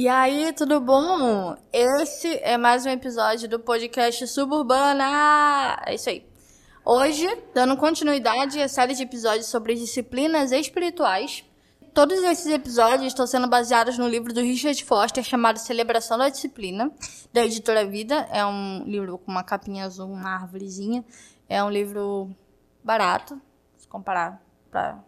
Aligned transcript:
E 0.00 0.06
aí, 0.06 0.52
tudo 0.52 0.80
bom? 0.80 1.56
Esse 1.72 2.38
é 2.44 2.56
mais 2.56 2.86
um 2.86 2.88
episódio 2.88 3.48
do 3.48 3.58
podcast 3.58 4.28
Suburbana. 4.28 5.76
É 5.84 5.92
isso 5.92 6.08
aí. 6.08 6.24
Hoje, 6.84 7.26
dando 7.52 7.76
continuidade 7.76 8.62
à 8.62 8.68
série 8.68 8.94
de 8.94 9.02
episódios 9.02 9.46
sobre 9.46 9.74
disciplinas 9.74 10.52
espirituais. 10.52 11.44
Todos 11.92 12.16
esses 12.22 12.46
episódios 12.46 13.08
estão 13.08 13.26
sendo 13.26 13.48
baseados 13.48 13.98
no 13.98 14.06
livro 14.06 14.32
do 14.32 14.40
Richard 14.40 14.84
Foster 14.84 15.24
chamado 15.24 15.58
Celebração 15.58 16.16
da 16.16 16.28
Disciplina, 16.28 16.92
da 17.32 17.44
editora 17.44 17.84
Vida. 17.84 18.28
É 18.30 18.46
um 18.46 18.84
livro 18.84 19.18
com 19.18 19.32
uma 19.32 19.42
capinha 19.42 19.84
azul, 19.84 20.12
uma 20.12 20.30
árvorezinha. 20.30 21.04
É 21.48 21.60
um 21.60 21.70
livro 21.70 22.30
barato, 22.84 23.42
se 23.76 23.88
comparar 23.88 24.40
para 24.70 25.02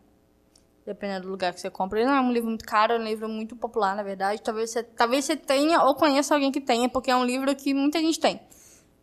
dependendo 0.85 1.27
do 1.27 1.31
lugar 1.31 1.53
que 1.53 1.61
você 1.61 1.71
compra. 1.71 2.01
Ele 2.01 2.09
não 2.09 2.17
é 2.17 2.21
um 2.21 2.33
livro 2.33 2.49
muito 2.49 2.65
caro, 2.65 2.95
é 2.95 2.99
um 2.99 3.05
livro 3.05 3.29
muito 3.29 3.57
popular, 3.57 3.95
na 3.97 4.03
verdade. 4.03 4.43
Talvez 4.43 4.71
você, 4.71 4.83
talvez 4.83 5.25
você 5.25 5.37
tenha 5.37 5.83
ou 5.83 5.95
conheça 5.95 6.35
alguém 6.35 6.51
que 6.51 6.61
tenha, 6.61 6.89
porque 6.89 7.11
é 7.11 7.17
um 7.17 7.25
livro 7.25 7.55
que 7.55 7.73
muita 7.75 7.99
gente 7.99 8.19
tem. 8.19 8.41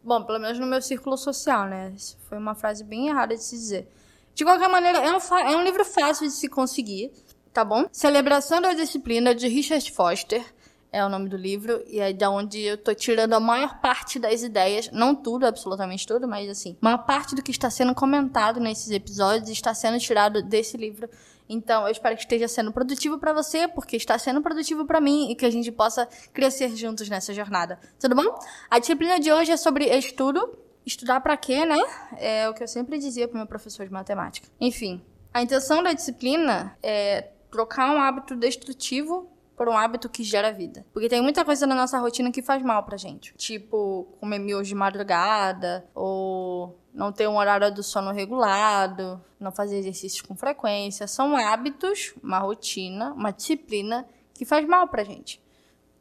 Bom, 0.03 0.23
pelo 0.23 0.39
menos 0.39 0.57
no 0.59 0.65
meu 0.65 0.81
círculo 0.81 1.17
social, 1.17 1.65
né? 1.65 1.93
Isso 1.95 2.17
foi 2.29 2.37
uma 2.37 2.55
frase 2.55 2.83
bem 2.83 3.07
errada 3.07 3.35
de 3.35 3.43
se 3.43 3.55
dizer. 3.55 3.89
De 4.33 4.43
qualquer 4.43 4.69
maneira, 4.69 4.99
é 4.99 5.11
um, 5.11 5.17
é 5.17 5.57
um 5.57 5.63
livro 5.63 5.83
fácil 5.83 6.27
de 6.27 6.33
se 6.33 6.47
conseguir, 6.47 7.11
tá 7.51 7.65
bom? 7.65 7.85
Celebração 7.91 8.61
da 8.61 8.73
Disciplina, 8.73 9.33
de 9.33 9.47
Richard 9.47 9.91
Foster 9.91 10.45
é 10.91 11.03
o 11.05 11.09
nome 11.09 11.29
do 11.29 11.37
livro, 11.37 11.83
e 11.87 11.99
é 11.99 12.13
da 12.13 12.29
onde 12.29 12.61
eu 12.61 12.77
tô 12.77 12.93
tirando 12.93 13.33
a 13.33 13.39
maior 13.39 13.79
parte 13.79 14.19
das 14.19 14.41
ideias, 14.41 14.89
não 14.91 15.13
tudo, 15.13 15.45
absolutamente 15.45 16.07
tudo, 16.07 16.27
mas 16.27 16.49
assim, 16.49 16.77
uma 16.81 16.97
parte 16.97 17.35
do 17.35 17.41
que 17.41 17.51
está 17.51 17.69
sendo 17.69 17.93
comentado 17.93 18.59
nesses 18.59 18.89
episódios 18.91 19.49
está 19.49 19.73
sendo 19.73 19.99
tirado 19.99 20.41
desse 20.41 20.77
livro. 20.77 21.09
Então, 21.49 21.85
eu 21.85 21.91
espero 21.91 22.15
que 22.15 22.23
esteja 22.23 22.47
sendo 22.47 22.73
produtivo 22.73 23.17
para 23.17 23.31
você, 23.31 23.67
porque 23.67 23.95
está 23.95 24.17
sendo 24.19 24.41
produtivo 24.41 24.85
para 24.85 24.99
mim 24.99 25.31
e 25.31 25.35
que 25.35 25.45
a 25.45 25.49
gente 25.49 25.71
possa 25.71 26.07
crescer 26.33 26.75
juntos 26.75 27.07
nessa 27.07 27.33
jornada. 27.33 27.79
Tudo 27.99 28.15
bom? 28.15 28.37
A 28.69 28.79
disciplina 28.79 29.17
de 29.19 29.31
hoje 29.31 29.51
é 29.51 29.57
sobre 29.57 29.85
estudo. 29.85 30.57
Estudar 30.85 31.19
para 31.21 31.35
quê, 31.35 31.65
né? 31.65 31.77
É 32.17 32.49
o 32.49 32.53
que 32.53 32.63
eu 32.63 32.67
sempre 32.67 32.97
dizia 32.97 33.27
pro 33.27 33.37
meu 33.37 33.47
professor 33.47 33.85
de 33.85 33.91
matemática. 33.91 34.47
Enfim, 34.59 35.01
a 35.33 35.41
intenção 35.41 35.83
da 35.83 35.93
disciplina 35.93 36.77
é 36.81 37.29
trocar 37.51 37.93
um 37.93 38.01
hábito 38.01 38.35
destrutivo 38.35 39.29
por 39.57 39.67
um 39.67 39.75
hábito 39.75 40.07
que 40.07 40.23
gera 40.23 40.53
vida. 40.53 40.85
Porque 40.93 41.09
tem 41.09 41.19
muita 41.19 41.43
coisa 41.43 41.65
na 41.65 41.73
nossa 41.73 41.97
rotina 41.97 42.31
que 42.31 42.43
faz 42.43 42.61
mal 42.61 42.83
pra 42.83 42.95
gente. 42.95 43.33
Tipo, 43.35 44.07
comer 44.19 44.37
miojo 44.37 44.69
de 44.69 44.75
madrugada, 44.75 45.83
ou 45.95 46.79
não 46.93 47.11
ter 47.11 47.27
um 47.27 47.37
horário 47.37 47.73
do 47.73 47.81
sono 47.81 48.11
regulado, 48.11 49.19
não 49.39 49.51
fazer 49.51 49.79
exercícios 49.79 50.21
com 50.21 50.35
frequência. 50.35 51.07
São 51.07 51.35
hábitos, 51.35 52.13
uma 52.23 52.37
rotina, 52.37 53.11
uma 53.13 53.31
disciplina 53.31 54.07
que 54.31 54.45
faz 54.45 54.65
mal 54.67 54.87
pra 54.87 55.03
gente. 55.03 55.41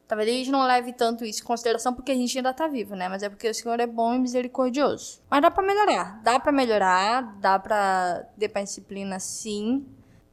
Talvez 0.06 0.28
a 0.28 0.32
gente 0.32 0.50
não 0.50 0.64
leve 0.64 0.92
tanto 0.92 1.24
isso 1.24 1.42
em 1.42 1.46
consideração 1.46 1.92
porque 1.92 2.12
a 2.12 2.14
gente 2.14 2.36
ainda 2.36 2.54
tá 2.54 2.68
vivo, 2.68 2.94
né? 2.94 3.08
Mas 3.08 3.22
é 3.22 3.28
porque 3.28 3.48
o 3.48 3.54
Senhor 3.54 3.80
é 3.80 3.86
bom 3.86 4.14
e 4.14 4.18
misericordioso. 4.18 5.20
Mas 5.28 5.42
dá 5.42 5.50
pra 5.50 5.64
melhorar. 5.64 6.22
Dá 6.22 6.38
pra 6.38 6.52
melhorar, 6.52 7.22
dá 7.40 7.58
pra 7.58 8.24
ter 8.38 8.48
pra 8.48 8.62
disciplina 8.62 9.18
sim. 9.18 9.84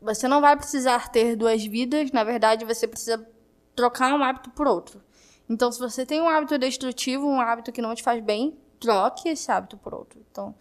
Você 0.03 0.27
não 0.27 0.41
vai 0.41 0.57
precisar 0.57 1.09
ter 1.09 1.37
duas 1.37 1.63
vidas, 1.63 2.11
na 2.11 2.25
verdade, 2.25 2.65
você 2.65 2.85
precisa 2.85 3.25
trocar 3.73 4.13
um 4.13 4.21
hábito 4.21 4.49
por 4.49 4.67
outro. 4.67 5.01
Então, 5.49 5.71
se 5.71 5.79
você 5.79 6.05
tem 6.05 6.21
um 6.21 6.27
hábito 6.27 6.57
destrutivo, 6.57 7.25
um 7.25 7.39
hábito 7.39 7.71
que 7.71 7.81
não 7.81 7.95
te 7.95 8.03
faz 8.03 8.21
bem, 8.21 8.57
troque 8.81 9.29
esse 9.29 9.49
hábito 9.49 9.77
por 9.77 9.93
outro. 9.93 10.19
Então, 10.29 10.53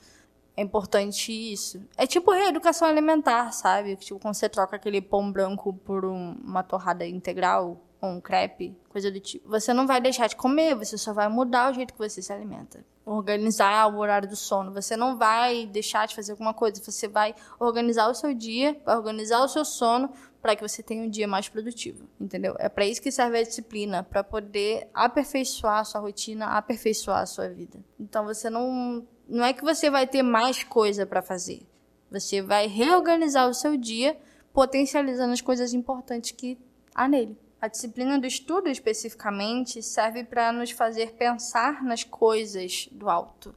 é 0.56 0.62
importante 0.62 1.32
isso. 1.32 1.82
É 1.96 2.06
tipo 2.06 2.30
reeducação 2.30 2.86
alimentar, 2.86 3.50
sabe? 3.50 3.96
Tipo, 3.96 4.20
quando 4.20 4.34
você 4.34 4.48
troca 4.48 4.76
aquele 4.76 5.00
pão 5.00 5.32
branco 5.32 5.72
por 5.72 6.04
um, 6.04 6.36
uma 6.44 6.62
torrada 6.62 7.04
integral, 7.04 7.82
ou 8.02 8.10
um 8.10 8.20
crepe, 8.20 8.76
coisa 8.90 9.10
do 9.10 9.20
tipo. 9.20 9.48
Você 9.48 9.72
não 9.72 9.86
vai 9.86 10.00
deixar 10.00 10.26
de 10.26 10.36
comer, 10.36 10.74
você 10.74 10.98
só 10.98 11.14
vai 11.14 11.28
mudar 11.28 11.70
o 11.70 11.74
jeito 11.74 11.94
que 11.94 11.98
você 11.98 12.20
se 12.20 12.32
alimenta 12.32 12.84
organizar 13.04 13.92
o 13.92 13.98
horário 13.98 14.28
do 14.28 14.36
sono. 14.36 14.72
Você 14.72 14.96
não 14.96 15.16
vai 15.16 15.66
deixar 15.66 16.06
de 16.06 16.14
fazer 16.14 16.32
alguma 16.32 16.54
coisa, 16.54 16.80
você 16.82 17.08
vai 17.08 17.34
organizar 17.58 18.08
o 18.08 18.14
seu 18.14 18.32
dia, 18.32 18.80
vai 18.84 18.96
organizar 18.96 19.42
o 19.42 19.48
seu 19.48 19.64
sono 19.64 20.10
para 20.40 20.56
que 20.56 20.62
você 20.62 20.82
tenha 20.82 21.04
um 21.04 21.08
dia 21.08 21.28
mais 21.28 21.48
produtivo, 21.48 22.08
entendeu? 22.20 22.56
É 22.58 22.68
para 22.68 22.84
isso 22.84 23.00
que 23.00 23.12
serve 23.12 23.38
a 23.38 23.42
disciplina, 23.42 24.02
para 24.02 24.24
poder 24.24 24.88
aperfeiçoar 24.92 25.78
a 25.80 25.84
sua 25.84 26.00
rotina, 26.00 26.46
aperfeiçoar 26.46 27.20
a 27.20 27.26
sua 27.26 27.48
vida. 27.48 27.78
Então 27.98 28.24
você 28.24 28.50
não 28.50 29.06
não 29.28 29.44
é 29.44 29.52
que 29.52 29.62
você 29.62 29.88
vai 29.88 30.06
ter 30.06 30.22
mais 30.22 30.62
coisa 30.64 31.06
para 31.06 31.22
fazer. 31.22 31.62
Você 32.10 32.42
vai 32.42 32.66
reorganizar 32.66 33.48
o 33.48 33.54
seu 33.54 33.76
dia, 33.76 34.18
potencializando 34.52 35.32
as 35.32 35.40
coisas 35.40 35.72
importantes 35.72 36.32
que 36.32 36.58
há 36.94 37.08
nele. 37.08 37.38
A 37.62 37.68
disciplina 37.68 38.18
do 38.18 38.26
estudo, 38.26 38.68
especificamente, 38.68 39.80
serve 39.84 40.24
para 40.24 40.50
nos 40.50 40.72
fazer 40.72 41.12
pensar 41.12 41.84
nas 41.84 42.02
coisas 42.02 42.88
do 42.90 43.08
alto. 43.08 43.54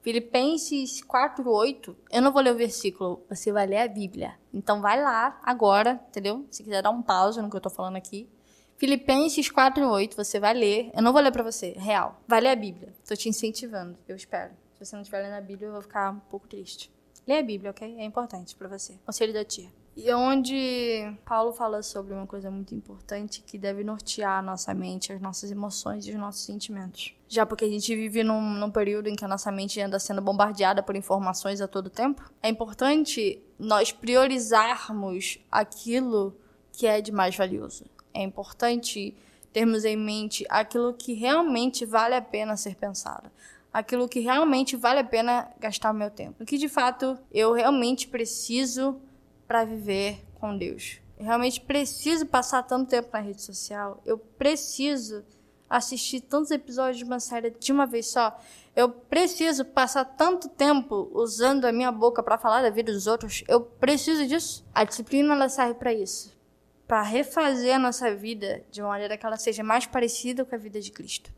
Filipenses 0.00 1.02
4:8. 1.02 1.96
Eu 2.08 2.22
não 2.22 2.32
vou 2.32 2.40
ler 2.40 2.52
o 2.52 2.56
versículo, 2.56 3.20
você 3.28 3.50
vai 3.50 3.66
ler 3.66 3.78
a 3.78 3.88
Bíblia. 3.88 4.38
Então 4.54 4.80
vai 4.80 5.02
lá 5.02 5.40
agora, 5.42 6.00
entendeu? 6.08 6.46
Se 6.52 6.62
quiser 6.62 6.82
dar 6.82 6.90
um 6.90 7.02
pausa 7.02 7.42
no 7.42 7.50
que 7.50 7.56
eu 7.56 7.60
tô 7.60 7.68
falando 7.68 7.96
aqui. 7.96 8.30
Filipenses 8.76 9.50
4:8, 9.50 10.14
você 10.14 10.38
vai 10.38 10.54
ler. 10.54 10.92
Eu 10.94 11.02
não 11.02 11.12
vou 11.12 11.20
ler 11.20 11.32
para 11.32 11.42
você, 11.42 11.72
real. 11.72 12.22
Vai 12.28 12.40
ler 12.40 12.50
a 12.50 12.56
Bíblia. 12.56 12.94
Tô 13.08 13.16
te 13.16 13.28
incentivando, 13.28 13.98
eu 14.06 14.14
espero. 14.14 14.52
Se 14.74 14.84
você 14.84 14.94
não 14.94 15.02
estiver 15.02 15.22
lendo 15.22 15.34
a 15.34 15.40
Bíblia, 15.40 15.66
eu 15.66 15.72
vou 15.72 15.82
ficar 15.82 16.12
um 16.12 16.20
pouco 16.20 16.46
triste. 16.46 16.92
Lê 17.26 17.36
a 17.36 17.42
Bíblia, 17.42 17.72
ok? 17.72 17.96
É 17.98 18.04
importante 18.04 18.54
para 18.54 18.68
você. 18.68 19.00
Conselho 19.04 19.32
da 19.32 19.44
tia. 19.44 19.68
E 20.00 20.12
onde 20.14 21.12
Paulo 21.24 21.52
fala 21.52 21.82
sobre 21.82 22.14
uma 22.14 22.24
coisa 22.24 22.48
muito 22.52 22.72
importante 22.72 23.42
que 23.44 23.58
deve 23.58 23.82
nortear 23.82 24.38
a 24.38 24.42
nossa 24.42 24.72
mente, 24.72 25.12
as 25.12 25.20
nossas 25.20 25.50
emoções 25.50 26.06
e 26.06 26.12
os 26.12 26.16
nossos 26.16 26.44
sentimentos. 26.44 27.16
Já 27.26 27.44
porque 27.44 27.64
a 27.64 27.68
gente 27.68 27.96
vive 27.96 28.22
num, 28.22 28.40
num 28.40 28.70
período 28.70 29.08
em 29.08 29.16
que 29.16 29.24
a 29.24 29.28
nossa 29.28 29.50
mente 29.50 29.80
anda 29.80 29.98
sendo 29.98 30.22
bombardeada 30.22 30.84
por 30.84 30.94
informações 30.94 31.60
a 31.60 31.66
todo 31.66 31.90
tempo, 31.90 32.22
é 32.40 32.48
importante 32.48 33.42
nós 33.58 33.90
priorizarmos 33.90 35.40
aquilo 35.50 36.32
que 36.72 36.86
é 36.86 37.00
de 37.00 37.10
mais 37.10 37.34
valioso. 37.34 37.84
É 38.14 38.22
importante 38.22 39.16
termos 39.52 39.84
em 39.84 39.96
mente 39.96 40.46
aquilo 40.48 40.94
que 40.94 41.12
realmente 41.12 41.84
vale 41.84 42.14
a 42.14 42.22
pena 42.22 42.56
ser 42.56 42.76
pensado 42.76 43.28
aquilo 43.72 44.08
que 44.08 44.20
realmente 44.20 44.76
vale 44.76 45.00
a 45.00 45.04
pena 45.04 45.48
gastar 45.60 45.92
meu 45.92 46.10
tempo. 46.10 46.42
O 46.42 46.46
que 46.46 46.56
de 46.56 46.68
fato 46.68 47.18
eu 47.30 47.52
realmente 47.52 48.08
preciso 48.08 49.00
para 49.48 49.64
viver 49.64 50.22
com 50.34 50.56
Deus. 50.56 51.00
Eu 51.18 51.24
realmente 51.24 51.60
preciso 51.60 52.26
passar 52.26 52.62
tanto 52.62 52.90
tempo 52.90 53.08
na 53.12 53.20
rede 53.20 53.42
social. 53.42 54.00
Eu 54.04 54.18
preciso 54.18 55.24
assistir 55.68 56.20
tantos 56.20 56.50
episódios 56.50 56.98
de 56.98 57.04
uma 57.04 57.18
série 57.18 57.50
de 57.50 57.72
uma 57.72 57.86
vez 57.86 58.06
só. 58.06 58.38
Eu 58.76 58.90
preciso 58.90 59.64
passar 59.64 60.04
tanto 60.04 60.48
tempo 60.48 61.10
usando 61.12 61.64
a 61.64 61.72
minha 61.72 61.90
boca 61.90 62.22
para 62.22 62.38
falar 62.38 62.62
da 62.62 62.70
vida 62.70 62.92
dos 62.92 63.06
outros. 63.06 63.42
Eu 63.48 63.62
preciso 63.62 64.26
disso. 64.26 64.64
A 64.72 64.84
disciplina 64.84 65.34
ela 65.34 65.48
serve 65.48 65.74
para 65.74 65.92
isso, 65.92 66.38
para 66.86 67.02
refazer 67.02 67.74
a 67.74 67.78
nossa 67.78 68.14
vida 68.14 68.64
de 68.70 68.80
uma 68.80 68.90
maneira 68.90 69.16
que 69.16 69.26
ela 69.26 69.36
seja 69.36 69.64
mais 69.64 69.86
parecida 69.86 70.44
com 70.44 70.54
a 70.54 70.58
vida 70.58 70.80
de 70.80 70.92
Cristo. 70.92 71.32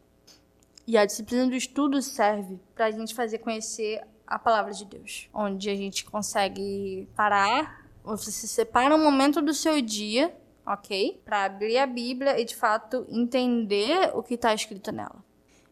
E 0.86 0.98
a 0.98 1.06
disciplina 1.06 1.46
do 1.46 1.54
estudo 1.54 2.02
serve 2.02 2.58
para 2.74 2.86
a 2.86 2.90
gente 2.90 3.14
fazer 3.14 3.38
conhecer 3.38 4.02
a 4.26 4.38
palavra 4.38 4.72
de 4.72 4.84
Deus, 4.84 5.28
onde 5.32 5.70
a 5.70 5.74
gente 5.74 6.04
consegue 6.04 7.08
parar 7.16 7.79
você 8.16 8.30
se 8.30 8.48
separa 8.48 8.94
um 8.94 9.02
momento 9.02 9.40
do 9.40 9.54
seu 9.54 9.80
dia, 9.80 10.34
ok? 10.66 11.20
Para 11.24 11.44
abrir 11.44 11.78
a 11.78 11.86
Bíblia 11.86 12.40
e 12.40 12.44
de 12.44 12.54
fato 12.54 13.06
entender 13.08 14.10
o 14.14 14.22
que 14.22 14.34
está 14.34 14.54
escrito 14.54 14.92
nela. 14.92 15.24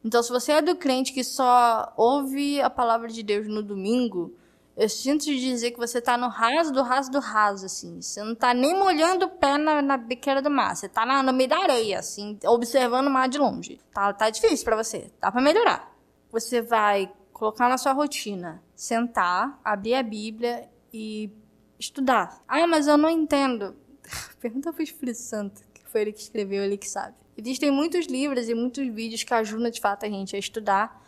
Então, 0.05 0.23
se 0.23 0.31
você 0.31 0.53
é 0.53 0.63
do 0.63 0.77
crente 0.77 1.13
que 1.13 1.25
só 1.25 1.93
ouve 1.97 2.61
a 2.61 2.71
palavra 2.71 3.09
de 3.09 3.23
Deus 3.23 3.49
no 3.49 3.63
domingo, 3.63 4.35
eu 4.77 4.89
sinto 4.89 5.25
de 5.25 5.41
dizer 5.41 5.73
que 5.73 5.79
você 5.79 5.99
está 5.99 6.17
no 6.17 6.29
raso 6.29 6.73
do 6.73 6.83
raso 6.83 7.11
do 7.11 7.19
raso, 7.19 7.67
assim. 7.67 8.01
Você 8.01 8.23
não 8.23 8.33
está 8.33 8.55
nem 8.55 8.79
molhando 8.79 9.27
o 9.27 9.29
pé 9.29 9.59
na, 9.59 9.83
na 9.83 9.97
biqueira 9.97 10.41
do 10.41 10.49
mar. 10.49 10.77
Você 10.77 10.87
está 10.87 11.05
no 11.23 11.33
meio 11.33 11.49
da 11.49 11.59
areia, 11.59 11.99
assim, 11.99 12.39
observando 12.47 13.09
o 13.09 13.11
mar 13.11 13.29
de 13.29 13.39
longe. 13.39 13.81
Tá, 13.93 14.13
tá 14.13 14.31
difícil 14.31 14.65
para 14.65 14.77
você. 14.77 15.11
Dá 15.21 15.33
para 15.33 15.43
melhorar. 15.43 15.93
Você 16.31 16.63
vai 16.63 17.13
colocar 17.33 17.69
na 17.69 17.77
sua 17.77 17.93
rotina, 17.93 18.63
sentar, 18.77 19.61
abrir 19.65 19.95
a 19.95 20.03
Bíblia 20.03 20.69
e 20.93 21.31
estudar. 21.79 22.43
Ah, 22.47 22.67
mas 22.67 22.87
eu 22.87 22.97
não 22.97 23.09
entendo. 23.09 23.77
Pergunta 24.41 24.73
pro 24.73 24.83
Espírito 24.83 25.19
Santo, 25.19 25.63
que 25.73 25.87
foi 25.87 26.03
ele 26.03 26.13
que 26.13 26.21
escreveu, 26.21 26.63
ele 26.63 26.77
que 26.77 26.89
sabe. 26.89 27.15
Existem 27.37 27.71
muitos 27.71 28.07
livros 28.07 28.49
e 28.49 28.55
muitos 28.55 28.87
vídeos 28.89 29.23
que 29.23 29.33
ajudam 29.33 29.71
de 29.71 29.81
fato 29.81 30.05
a 30.05 30.09
gente 30.09 30.35
a 30.35 30.39
estudar, 30.39 31.05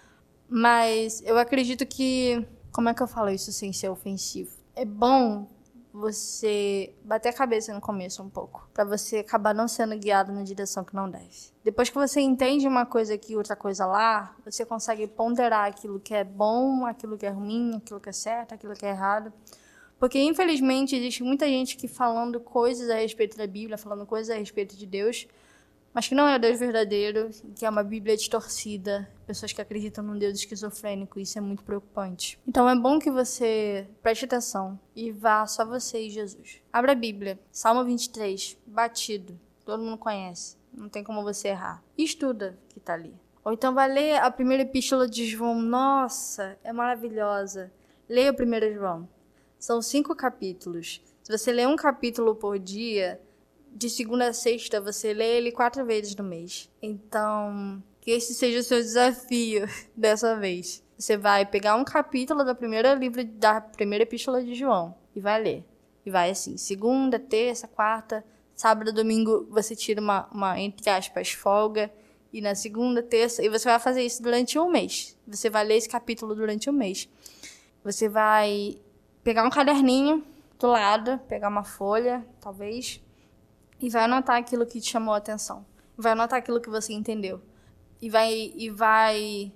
mas 0.49 1.23
eu 1.23 1.39
acredito 1.39 1.85
que. 1.87 2.47
Como 2.73 2.89
é 2.89 2.95
que 2.95 3.03
eu 3.03 3.09
falo 3.09 3.31
isso 3.31 3.53
sem 3.53 3.73
ser 3.73 3.89
ofensivo? 3.89 4.53
É 4.77 4.85
bom 4.85 5.49
você 5.93 6.95
bater 7.05 7.31
a 7.31 7.33
cabeça 7.33 7.75
no 7.75 7.81
começo 7.81 8.23
um 8.23 8.31
pouco, 8.31 8.69
para 8.73 8.85
você 8.85 9.19
acabar 9.19 9.55
não 9.55 9.67
sendo 9.67 9.97
guiado 9.99 10.33
na 10.33 10.43
direção 10.43 10.85
que 10.85 10.95
não 10.95 11.11
deve. 11.11 11.51
Depois 11.65 11.89
que 11.89 11.97
você 11.97 12.21
entende 12.21 12.67
uma 12.69 12.87
coisa 12.87 13.15
aqui, 13.15 13.37
outra 13.37 13.57
coisa 13.57 13.85
lá, 13.87 14.35
você 14.45 14.65
consegue 14.65 15.07
ponderar 15.09 15.69
aquilo 15.69 15.99
que 15.99 16.15
é 16.15 16.23
bom, 16.23 16.87
aquilo 16.87 17.19
que 17.19 17.27
é 17.27 17.31
ruim, 17.31 17.77
aquilo 17.77 18.01
que 18.01 18.09
é 18.09 18.13
certo, 18.13 18.55
aquilo 18.55 18.75
que 18.75 18.87
é 18.87 18.91
errado. 18.91 19.33
Porque, 20.01 20.19
infelizmente, 20.19 20.97
existe 20.97 21.23
muita 21.23 21.47
gente 21.47 21.77
que 21.77 21.87
falando 21.87 22.41
coisas 22.41 22.89
a 22.89 22.95
respeito 22.95 23.37
da 23.37 23.47
Bíblia, 23.47 23.77
falando 23.77 24.07
coisas 24.07 24.35
a 24.35 24.39
respeito 24.39 24.75
de 24.75 24.87
Deus, 24.87 25.29
mas 25.93 26.09
que 26.09 26.15
não 26.15 26.27
é 26.27 26.37
o 26.37 26.39
Deus 26.39 26.59
verdadeiro, 26.59 27.29
que 27.55 27.67
é 27.67 27.69
uma 27.69 27.83
Bíblia 27.83 28.17
distorcida, 28.17 29.11
pessoas 29.27 29.53
que 29.53 29.61
acreditam 29.61 30.03
num 30.03 30.17
Deus 30.17 30.39
esquizofrênico, 30.39 31.21
isso 31.21 31.37
é 31.37 31.41
muito 31.43 31.63
preocupante. 31.63 32.39
Então 32.49 32.67
é 32.67 32.75
bom 32.75 32.99
que 32.99 33.11
você 33.11 33.87
preste 34.03 34.25
atenção 34.25 34.81
e 34.97 35.13
vá 35.13 35.47
só 35.47 35.67
você 35.67 36.07
e 36.07 36.09
Jesus. 36.09 36.63
Abra 36.73 36.93
a 36.93 36.95
Bíblia, 36.95 37.39
Salmo 37.53 37.85
23, 37.85 38.57
batido, 38.67 39.39
todo 39.67 39.83
mundo 39.83 39.99
conhece, 39.99 40.57
não 40.73 40.89
tem 40.89 41.05
como 41.05 41.23
você 41.23 41.49
errar. 41.49 41.83
E 41.99 42.05
estuda 42.05 42.59
que 42.71 42.81
tá 42.81 42.95
ali. 42.95 43.15
Ou 43.45 43.53
então 43.53 43.75
vai 43.75 43.93
ler 43.93 44.17
a 44.17 44.31
primeira 44.31 44.63
epístola 44.63 45.07
de 45.07 45.27
João, 45.27 45.61
nossa, 45.61 46.59
é 46.65 46.73
maravilhosa. 46.73 47.71
Leia 48.09 48.31
o 48.31 48.37
primeiro 48.37 48.73
João. 48.73 49.07
São 49.61 49.83
cinco 49.83 50.17
capítulos. 50.17 51.03
Se 51.23 51.31
você 51.31 51.53
ler 51.53 51.69
um 51.69 51.77
capítulo 51.77 52.35
por 52.35 52.59
dia, 52.59 53.21
de 53.71 53.91
segunda 53.91 54.29
a 54.29 54.33
sexta, 54.33 54.81
você 54.81 55.13
lê 55.13 55.37
ele 55.37 55.53
quatro 55.53 55.85
vezes 55.85 56.17
no 56.17 56.25
mês. 56.25 56.71
Então, 56.81 57.83
que 58.01 58.11
esse 58.11 58.35
seja 58.35 58.61
o 58.61 58.63
seu 58.63 58.79
desafio 58.79 59.69
dessa 59.95 60.35
vez. 60.35 60.83
Você 60.99 61.15
vai 61.15 61.45
pegar 61.45 61.77
um 61.77 61.85
capítulo 61.85 62.43
da 62.43 62.55
primeira 62.55 62.95
livro 62.95 63.23
da 63.23 63.61
primeira 63.61 64.05
epístola 64.05 64.43
de 64.43 64.55
João 64.55 64.95
e 65.15 65.21
vai 65.21 65.43
ler. 65.43 65.65
E 66.07 66.11
vai 66.11 66.31
assim, 66.31 66.57
segunda, 66.57 67.19
terça, 67.19 67.69
quarta, 67.69 68.25
sábado, 68.57 68.95
domingo, 68.95 69.47
você 69.51 69.77
tira 69.77 70.01
uma, 70.01 70.27
uma 70.33 70.59
entre 70.59 70.89
aspas, 70.89 71.33
folga. 71.33 71.93
E 72.33 72.41
na 72.41 72.55
segunda, 72.55 73.03
terça, 73.03 73.45
e 73.45 73.49
você 73.51 73.69
vai 73.69 73.79
fazer 73.79 74.03
isso 74.03 74.23
durante 74.23 74.59
um 74.59 74.71
mês. 74.71 75.19
Você 75.27 75.51
vai 75.51 75.65
ler 75.65 75.77
esse 75.77 75.89
capítulo 75.89 76.35
durante 76.35 76.71
um 76.71 76.73
mês. 76.73 77.09
Você 77.85 78.09
vai 78.09 78.81
pegar 79.23 79.45
um 79.45 79.51
caderninho 79.51 80.25
do 80.59 80.67
lado, 80.67 81.19
pegar 81.29 81.49
uma 81.49 81.65
folha, 81.65 82.27
talvez, 82.41 83.01
e 83.81 83.89
vai 83.89 84.05
anotar 84.05 84.37
aquilo 84.37 84.67
que 84.67 84.81
te 84.81 84.91
chamou 84.91 85.15
a 85.15 85.19
atenção. 85.19 85.65
Vai 85.97 86.13
anotar 86.13 86.39
aquilo 86.39 86.61
que 86.61 86.69
você 86.69 86.93
entendeu. 86.93 87.41
E 88.01 88.09
vai 88.09 88.53
e 88.57 88.71
vai 88.71 89.53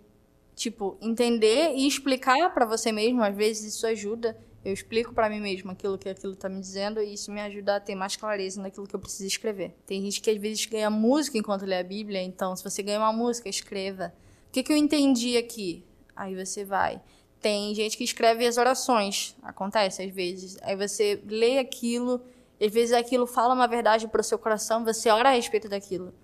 tipo 0.55 0.97
entender 1.01 1.75
e 1.75 1.87
explicar 1.87 2.53
para 2.53 2.65
você 2.65 2.93
mesmo, 2.93 3.23
às 3.23 3.35
vezes 3.35 3.75
isso 3.75 3.87
ajuda. 3.87 4.37
Eu 4.65 4.73
explico 4.73 5.13
para 5.13 5.29
mim 5.29 5.41
mesmo 5.41 5.71
aquilo 5.73 5.99
que 5.99 6.09
aquilo 6.09 6.35
tá 6.35 6.49
me 6.49 6.59
dizendo 6.59 7.03
e 7.03 7.13
isso 7.13 7.31
me 7.31 7.41
ajuda 7.41 7.77
a 7.77 7.81
ter 7.81 7.95
mais 7.95 8.17
clareza 8.17 8.63
naquilo 8.63 8.87
que 8.87 8.97
eu 8.97 9.01
preciso 9.01 9.27
escrever. 9.27 9.75
Tem 9.87 10.01
gente 10.01 10.23
que 10.23 10.31
às 10.31 10.39
vezes 10.39 10.65
ganha 10.65 10.89
música 10.89 11.37
enquanto 11.37 11.67
lê 11.67 11.79
a 11.79 11.85
Bíblia, 11.85 12.23
então 12.23 12.57
se 12.57 12.65
você 12.65 12.83
ganha 12.83 12.99
uma 12.99 13.13
música, 13.13 13.47
escreva. 13.47 14.15
O 14.49 14.53
que, 14.53 14.63
que 14.63 14.73
eu 14.73 14.77
entendi 14.77 15.37
aqui? 15.37 15.85
Aí 16.17 16.35
você 16.35 16.65
vai. 16.65 17.03
Tem 17.45 17.75
gente 17.75 17.99
que 17.99 18.05
escreve 18.05 18.47
as 18.47 18.57
orações, 18.57 19.37
acontece 19.43 20.03
às 20.03 20.11
vezes. 20.11 20.57
Aí 20.63 20.75
você 20.75 21.23
lê 21.27 21.59
aquilo 21.59 22.23
às 22.65 22.73
vezes 22.73 22.93
aquilo 22.93 23.27
fala 23.27 23.53
uma 23.53 23.67
verdade 23.67 24.09
para 24.09 24.21
o 24.21 24.25
seu 24.25 24.39
coração, 24.39 24.85
você 24.85 25.11
ora 25.11 25.29
a 25.29 25.33
respeito 25.33 25.69
daquilo. 25.69 26.15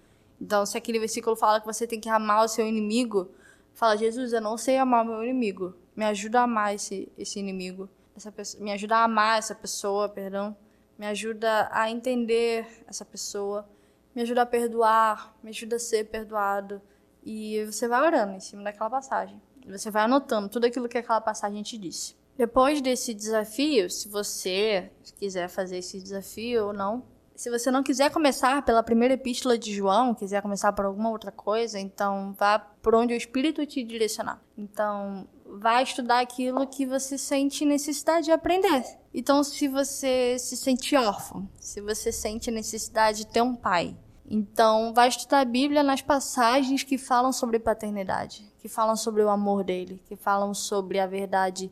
Então, 0.41 0.65
se 0.65 0.79
aquele 0.79 0.99
versículo 0.99 1.37
fala 1.37 1.61
que 1.61 1.67
você 1.67 1.87
tem 1.87 2.01
que 2.01 2.09
amar 2.09 2.45
o 2.45 2.49
seu 2.49 2.67
inimigo, 2.67 3.31
fala, 3.75 3.97
Jesus, 3.97 4.33
eu 4.33 4.41
não 4.41 4.57
sei 4.57 4.79
amar 4.79 5.05
o 5.05 5.09
meu 5.09 5.23
inimigo. 5.23 5.75
Me 5.95 6.05
ajuda 6.05 6.41
a 6.41 6.45
amar 6.45 6.75
esse, 6.75 7.13
esse 7.19 7.39
inimigo. 7.39 7.91
Essa 8.17 8.33
pessoa, 8.33 8.65
me 8.65 8.73
ajuda 8.73 8.97
a 8.97 9.05
amar 9.05 9.39
essa 9.39 9.55
pessoa, 9.55 10.09
perdão. 10.09 10.57
Me 10.99 11.07
ajuda 11.07 11.69
a 11.71 11.91
entender 11.91 12.67
essa 12.87 13.05
pessoa. 13.05 13.69
Me 14.15 14.23
ajuda 14.23 14.43
a 14.43 14.47
perdoar. 14.47 15.37
Me 15.43 15.51
ajuda 15.51 15.77
a 15.77 15.79
ser 15.79 16.05
perdoado. 16.05 16.81
E 17.23 17.63
você 17.67 17.87
vai 17.87 18.01
orando 18.01 18.33
em 18.33 18.41
cima 18.41 18.63
daquela 18.63 18.89
passagem. 18.89 19.39
Você 19.71 19.91
vai 19.91 20.05
anotando 20.05 20.49
tudo 20.49 20.67
aquilo 20.67 20.89
que 20.89 20.99
aquela 20.99 21.21
passagem 21.21 21.63
te 21.63 21.79
disse. 21.79 22.15
Depois 22.37 22.81
desse 22.81 23.13
desafio, 23.13 23.91
se 23.91 24.09
você 24.09 24.91
quiser 25.19 25.49
fazer 25.49 25.79
esse 25.79 26.01
desafio 26.01 26.69
ou 26.69 26.73
não, 26.73 27.05
se 27.41 27.49
você 27.49 27.71
não 27.71 27.83
quiser 27.83 28.11
começar 28.11 28.63
pela 28.67 28.83
primeira 28.83 29.15
epístola 29.15 29.57
de 29.57 29.75
João, 29.75 30.15
quiser 30.15 30.43
começar 30.43 30.75
por 30.75 30.85
alguma 30.85 31.09
outra 31.09 31.33
coisa, 31.33 31.79
então 31.79 32.35
vá 32.39 32.59
por 32.59 32.95
onde 32.95 33.15
o 33.15 33.17
Espírito 33.17 33.65
te 33.65 33.83
direcionar. 33.83 34.43
Então, 34.59 35.27
vá 35.47 35.83
estudar 35.83 36.21
aquilo 36.21 36.67
que 36.67 36.85
você 36.85 37.17
sente 37.17 37.65
necessidade 37.65 38.27
de 38.27 38.33
aprender. 38.33 38.85
Então, 39.15 39.43
se 39.43 39.69
você 39.69 40.39
se 40.39 40.55
sente 40.55 40.95
órfão, 40.95 41.49
se 41.59 41.81
você 41.81 42.13
sente 42.13 42.51
necessidade 42.51 43.19
de 43.19 43.27
ter 43.27 43.41
um 43.41 43.57
pai, 43.57 43.97
então 44.31 44.95
vai 44.95 45.09
estudar 45.09 45.41
a 45.41 45.45
Bíblia 45.45 45.83
nas 45.83 46.01
passagens 46.01 46.85
que 46.85 46.97
falam 46.97 47.33
sobre 47.33 47.59
paternidade, 47.59 48.47
que 48.61 48.69
falam 48.69 48.95
sobre 48.95 49.25
o 49.25 49.29
amor 49.29 49.65
dele, 49.65 50.01
que 50.07 50.15
falam 50.15 50.55
sobre 50.55 51.01
a 51.01 51.07
verdade 51.07 51.69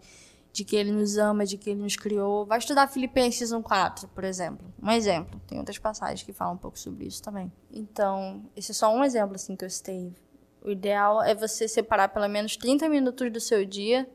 de 0.52 0.64
que 0.64 0.74
ele 0.74 0.90
nos 0.90 1.16
ama, 1.16 1.46
de 1.46 1.56
que 1.56 1.70
ele 1.70 1.80
nos 1.80 1.94
criou. 1.94 2.44
Vai 2.44 2.58
estudar 2.58 2.88
Filipenses 2.88 3.52
1:4, 3.52 4.08
por 4.08 4.24
exemplo. 4.24 4.66
Um 4.82 4.90
exemplo. 4.90 5.40
Tem 5.46 5.56
outras 5.56 5.78
passagens 5.78 6.24
que 6.24 6.32
falam 6.32 6.54
um 6.54 6.58
pouco 6.58 6.76
sobre 6.76 7.06
isso 7.06 7.22
também. 7.22 7.52
Então, 7.70 8.42
esse 8.56 8.72
é 8.72 8.74
só 8.74 8.92
um 8.92 9.04
exemplo 9.04 9.36
assim 9.36 9.54
que 9.54 9.64
eu 9.64 9.70
citei. 9.70 10.12
O 10.60 10.68
ideal 10.68 11.22
é 11.22 11.36
você 11.36 11.68
separar 11.68 12.08
pelo 12.08 12.26
menos 12.26 12.56
30 12.56 12.88
minutos 12.88 13.32
do 13.32 13.40
seu 13.40 13.64
dia. 13.64 14.10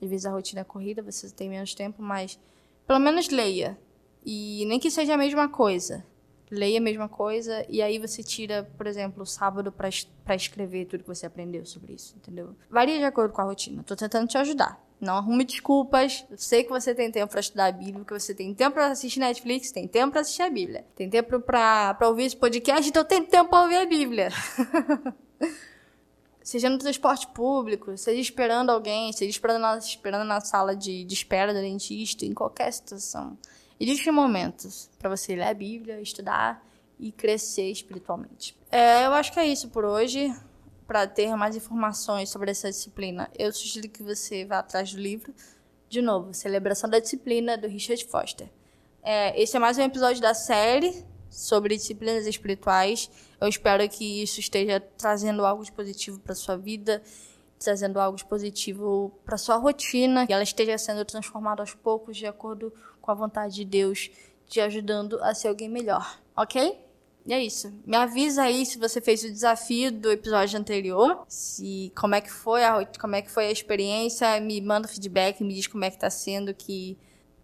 Às 0.00 0.08
vezes 0.08 0.26
a 0.26 0.30
rotina 0.30 0.60
é 0.60 0.64
corrida, 0.64 1.02
você 1.02 1.28
tem 1.28 1.48
menos 1.48 1.74
tempo, 1.74 2.00
mas 2.00 2.38
pelo 2.86 3.00
menos 3.00 3.28
leia. 3.28 3.76
E 4.24 4.64
nem 4.66 4.78
que 4.78 4.92
seja 4.92 5.14
a 5.14 5.18
mesma 5.18 5.48
coisa. 5.48 6.04
Leia 6.50 6.78
a 6.78 6.82
mesma 6.82 7.08
coisa 7.08 7.64
e 7.68 7.80
aí 7.80 7.98
você 7.98 8.22
tira, 8.22 8.68
por 8.76 8.86
exemplo, 8.86 9.22
o 9.22 9.26
sábado 9.26 9.70
para 9.72 10.34
escrever 10.34 10.86
tudo 10.86 11.02
que 11.02 11.08
você 11.08 11.26
aprendeu 11.26 11.64
sobre 11.64 11.92
isso, 11.92 12.16
entendeu? 12.16 12.56
Varia 12.68 12.98
de 12.98 13.04
acordo 13.04 13.32
com 13.32 13.40
a 13.40 13.44
rotina. 13.44 13.84
Tô 13.84 13.94
tentando 13.94 14.26
te 14.26 14.36
ajudar. 14.36 14.82
Não 15.00 15.16
arrume 15.16 15.44
desculpas. 15.44 16.26
Eu 16.30 16.36
sei 16.36 16.62
que 16.64 16.68
você 16.68 16.94
tem 16.94 17.10
tempo 17.10 17.30
para 17.30 17.40
estudar 17.40 17.66
a 17.66 17.72
Bíblia, 17.72 18.04
que 18.04 18.12
você 18.12 18.34
tem 18.34 18.52
tempo 18.52 18.74
para 18.74 18.88
assistir 18.88 19.20
Netflix, 19.20 19.70
tem 19.70 19.88
tempo 19.88 20.12
para 20.12 20.20
assistir 20.20 20.42
a 20.42 20.50
Bíblia. 20.50 20.84
Tem 20.94 21.08
tempo 21.08 21.40
para 21.40 21.96
ouvir 22.02 22.24
esse 22.24 22.36
podcast, 22.36 22.86
então 22.88 23.04
tem 23.04 23.24
tempo 23.24 23.48
para 23.48 23.62
ouvir 23.62 23.76
a 23.76 23.86
Bíblia. 23.86 24.28
seja 26.42 26.68
no 26.68 26.78
transporte 26.78 27.28
público, 27.28 27.96
seja 27.96 28.20
esperando 28.20 28.70
alguém, 28.70 29.12
seja 29.12 29.30
esperando 29.30 29.60
na, 29.60 29.78
esperando 29.78 30.24
na 30.24 30.40
sala 30.40 30.74
de, 30.74 31.04
de 31.04 31.14
espera 31.14 31.54
do 31.54 31.60
dentista, 31.60 32.26
em 32.26 32.34
qualquer 32.34 32.72
situação. 32.72 33.38
Existem 33.80 34.12
momentos 34.12 34.90
para 34.98 35.08
você 35.08 35.34
ler 35.34 35.44
a 35.44 35.54
Bíblia, 35.54 36.02
estudar 36.02 36.62
e 36.98 37.10
crescer 37.10 37.70
espiritualmente. 37.70 38.54
É, 38.70 39.06
eu 39.06 39.14
acho 39.14 39.32
que 39.32 39.40
é 39.40 39.46
isso 39.46 39.70
por 39.70 39.86
hoje 39.86 40.30
para 40.86 41.06
ter 41.06 41.34
mais 41.36 41.54
informações 41.54 42.28
sobre 42.30 42.50
essa 42.50 42.68
disciplina, 42.68 43.30
eu 43.38 43.52
sugiro 43.52 43.88
que 43.88 44.02
você 44.02 44.44
vá 44.44 44.58
atrás 44.58 44.92
do 44.92 45.00
livro. 45.00 45.32
De 45.88 46.02
novo, 46.02 46.34
Celebração 46.34 46.90
da 46.90 46.98
Disciplina, 46.98 47.56
do 47.56 47.68
Richard 47.68 48.04
Foster. 48.06 48.50
É, 49.00 49.40
esse 49.40 49.56
é 49.56 49.60
mais 49.60 49.78
um 49.78 49.82
episódio 49.82 50.20
da 50.20 50.34
série 50.34 51.04
sobre 51.30 51.76
disciplinas 51.76 52.26
espirituais. 52.26 53.08
Eu 53.40 53.46
espero 53.46 53.88
que 53.88 54.20
isso 54.20 54.40
esteja 54.40 54.80
trazendo 54.98 55.46
algo 55.46 55.64
de 55.64 55.70
positivo 55.70 56.18
para 56.18 56.34
sua 56.34 56.56
vida, 56.56 57.00
trazendo 57.56 58.00
algo 58.00 58.16
de 58.16 58.24
positivo 58.24 59.16
para 59.24 59.38
sua 59.38 59.56
rotina, 59.56 60.26
que 60.26 60.32
ela 60.32 60.42
esteja 60.42 60.76
sendo 60.76 61.04
transformada 61.04 61.62
aos 61.62 61.72
poucos 61.72 62.16
de 62.16 62.26
acordo 62.26 62.72
com 63.10 63.12
a 63.12 63.26
vontade 63.26 63.54
de 63.54 63.64
Deus, 63.64 64.10
te 64.48 64.60
ajudando 64.60 65.20
a 65.22 65.34
ser 65.34 65.48
alguém 65.48 65.68
melhor, 65.68 66.18
ok? 66.36 66.78
E 67.26 67.32
é 67.32 67.42
isso. 67.42 67.72
Me 67.84 67.96
avisa 67.96 68.42
aí 68.42 68.64
se 68.64 68.78
você 68.78 69.00
fez 69.00 69.22
o 69.24 69.30
desafio 69.30 69.92
do 69.92 70.10
episódio 70.10 70.58
anterior, 70.58 71.24
se 71.28 71.92
como 71.96 72.14
é 72.14 72.20
que 72.20 72.30
foi 72.30 72.64
a 72.64 72.86
como 72.98 73.16
é 73.16 73.22
que 73.22 73.30
foi 73.30 73.46
a 73.46 73.50
experiência, 73.50 74.40
me 74.40 74.60
manda 74.60 74.88
feedback, 74.88 75.42
me 75.42 75.54
diz 75.54 75.66
como 75.66 75.84
é 75.84 75.90
que 75.90 75.98
tá 75.98 76.08
sendo 76.08 76.54
que 76.54 76.96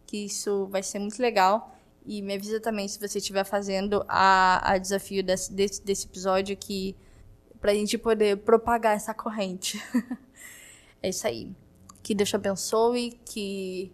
que 0.07 0.25
isso 0.27 0.67
vai 0.71 0.83
ser 0.83 1.01
muito 1.01 1.21
legal. 1.21 1.75
E 2.05 2.23
me 2.23 2.35
avisa 2.35 2.61
também 2.61 2.87
se 2.87 3.01
você 3.01 3.19
estiver 3.19 3.45
fazendo 3.45 4.05
a, 4.09 4.73
a 4.73 4.79
desafio 4.79 5.25
desse, 5.25 5.53
desse, 5.53 5.85
desse 5.85 6.07
episódio 6.07 6.53
aqui 6.53 6.95
pra 7.61 7.75
gente 7.75 7.99
poder 7.99 8.37
propagar 8.39 8.95
essa 8.95 9.13
corrente. 9.13 9.83
é 11.03 11.09
isso 11.09 11.27
aí. 11.27 11.51
Que 12.05 12.15
Deus 12.15 12.29
te 12.29 12.37
abençoe, 12.37 13.19
que 13.25 13.93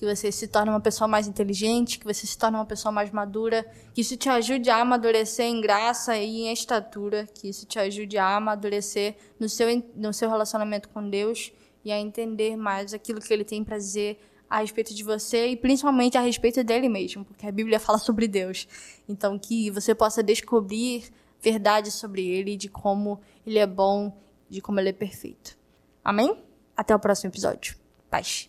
que 0.00 0.06
você 0.06 0.32
se 0.32 0.48
torne 0.48 0.70
uma 0.70 0.80
pessoa 0.80 1.06
mais 1.06 1.28
inteligente, 1.28 1.98
que 1.98 2.06
você 2.06 2.26
se 2.26 2.38
torne 2.38 2.56
uma 2.56 2.64
pessoa 2.64 2.90
mais 2.90 3.10
madura, 3.10 3.70
que 3.92 4.00
isso 4.00 4.16
te 4.16 4.30
ajude 4.30 4.70
a 4.70 4.80
amadurecer 4.80 5.44
em 5.44 5.60
graça 5.60 6.16
e 6.16 6.46
em 6.46 6.52
estatura, 6.54 7.26
que 7.34 7.50
isso 7.50 7.66
te 7.66 7.78
ajude 7.78 8.16
a 8.16 8.34
amadurecer 8.36 9.14
no 9.38 9.46
seu, 9.46 9.66
no 9.94 10.10
seu 10.14 10.30
relacionamento 10.30 10.88
com 10.88 11.06
Deus 11.06 11.52
e 11.84 11.92
a 11.92 12.00
entender 12.00 12.56
mais 12.56 12.94
aquilo 12.94 13.20
que 13.20 13.30
Ele 13.30 13.44
tem 13.44 13.62
para 13.62 13.76
dizer 13.76 14.18
a 14.48 14.60
respeito 14.60 14.94
de 14.94 15.04
você 15.04 15.48
e 15.48 15.56
principalmente 15.56 16.16
a 16.16 16.22
respeito 16.22 16.64
dele 16.64 16.88
mesmo, 16.88 17.22
porque 17.22 17.46
a 17.46 17.52
Bíblia 17.52 17.78
fala 17.78 17.98
sobre 17.98 18.26
Deus. 18.26 18.66
Então, 19.06 19.38
que 19.38 19.70
você 19.70 19.94
possa 19.94 20.22
descobrir 20.22 21.12
verdades 21.42 21.92
sobre 21.92 22.26
Ele, 22.26 22.56
de 22.56 22.70
como 22.70 23.20
Ele 23.46 23.58
é 23.58 23.66
bom, 23.66 24.18
de 24.48 24.62
como 24.62 24.80
Ele 24.80 24.88
é 24.88 24.94
perfeito. 24.94 25.58
Amém? 26.02 26.42
Até 26.74 26.96
o 26.96 26.98
próximo 26.98 27.30
episódio. 27.30 27.76
Paz. 28.08 28.48